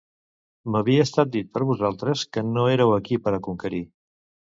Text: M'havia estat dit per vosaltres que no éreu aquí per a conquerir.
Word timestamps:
M'havia 0.75 1.03
estat 1.07 1.29
dit 1.35 1.51
per 1.57 1.67
vosaltres 1.71 2.23
que 2.37 2.43
no 2.55 2.63
éreu 2.77 2.95
aquí 2.95 3.19
per 3.27 3.35
a 3.37 3.41
conquerir. 3.49 3.83